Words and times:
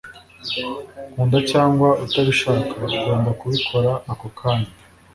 Nkunda 1.11 1.39
cyangwa 1.51 1.89
utabishaka 2.03 2.71
ugomba 2.97 3.29
kubikora 3.39 3.91
ako 4.11 4.27
kanya 4.37 4.71